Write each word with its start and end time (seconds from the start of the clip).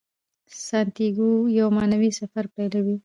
سانتیاګو 0.67 1.29
یو 1.59 1.67
معنوي 1.77 2.11
سفر 2.19 2.43
پیلوي. 2.55 2.95